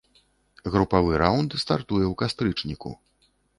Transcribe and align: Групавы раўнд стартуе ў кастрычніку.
Групавы 0.75 1.19
раўнд 1.23 1.51
стартуе 1.65 2.05
ў 2.09 2.13
кастрычніку. 2.25 2.97